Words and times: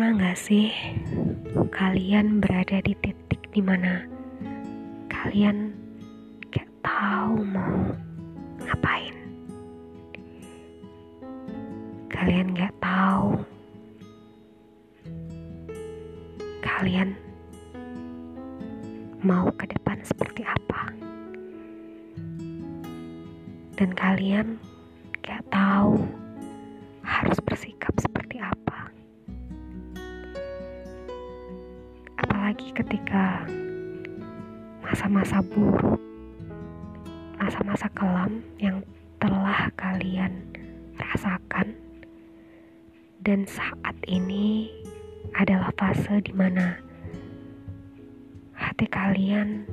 Pernah 0.00 0.32
gak 0.32 0.40
sih 0.40 0.72
kalian 1.76 2.40
berada 2.40 2.80
di 2.80 2.96
titik 3.04 3.52
di 3.52 3.60
mana 3.60 4.00
kalian 5.12 5.76
gak 6.48 6.64
tahu 6.80 7.44
mau 7.44 7.92
ngapain? 8.64 9.12
Kalian 12.08 12.56
gak 12.56 12.72
tahu 12.80 13.44
kalian 16.64 17.12
mau 19.20 19.52
ke 19.52 19.68
depan 19.68 20.00
seperti 20.00 20.48
apa? 20.48 20.96
Dan 23.76 23.92
kalian 23.92 24.56
gak 25.20 25.44
tahu 25.52 26.08
harus 27.04 27.36
bersikap 27.44 27.92
seperti 28.00 28.09
Apalagi 32.60 32.76
ketika 32.76 33.48
masa-masa 34.84 35.40
buruk, 35.40 35.96
masa-masa 37.40 37.88
kelam 37.96 38.44
yang 38.60 38.84
telah 39.16 39.72
kalian 39.80 40.44
rasakan 41.00 41.72
dan 43.24 43.48
saat 43.48 43.96
ini 44.04 44.68
adalah 45.40 45.72
fase 45.72 46.20
di 46.20 46.36
mana 46.36 46.76
hati 48.52 48.84
kalian 48.92 49.64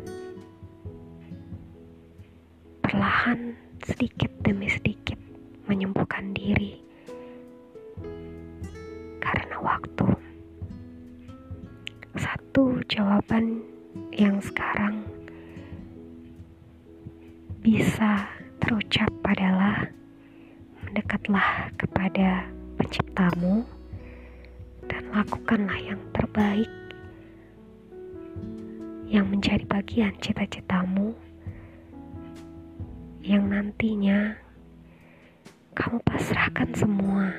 perlahan 2.80 3.52
sedikit 3.84 4.31
demi 4.48 4.72
sedikit 4.72 5.20
menyembuhkan 5.67 6.31
diri 6.31 6.80
karena 9.19 9.59
waktu. 9.59 10.17
Jawaban 12.88 13.68
yang 14.16 14.40
sekarang 14.40 15.04
bisa 17.60 18.24
terucap 18.64 19.12
adalah 19.28 19.92
mendekatlah 20.88 21.68
kepada 21.76 22.48
penciptamu 22.80 23.68
dan 24.88 25.04
lakukanlah 25.12 25.76
yang 25.84 26.00
terbaik 26.16 26.72
yang 29.12 29.28
menjadi 29.28 29.68
bagian 29.68 30.16
cita-citamu 30.24 31.12
yang 33.20 33.52
nantinya 33.52 34.32
kamu 35.76 36.00
pasrahkan 36.08 36.72
semua 36.72 37.36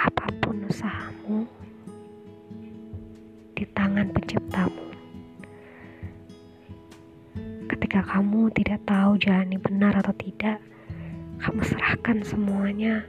apa 0.00 0.32
pun 0.40 0.64
usahamu 0.64 1.44
tangan 3.88 4.12
penciptamu. 4.12 4.84
Ketika 7.72 8.04
kamu 8.04 8.52
tidak 8.52 8.84
tahu 8.84 9.16
jalan 9.16 9.48
ini 9.48 9.56
benar 9.56 9.96
atau 9.96 10.12
tidak 10.12 10.60
kamu 11.40 11.64
serahkan 11.64 12.20
semuanya 12.20 13.00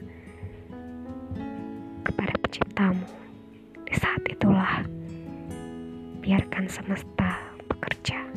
kepada 2.08 2.32
penciptamu. 2.40 3.04
Di 3.92 3.94
saat 4.00 4.24
itulah 4.32 4.88
biarkan 6.24 6.72
semesta 6.72 7.44
bekerja 7.68 8.29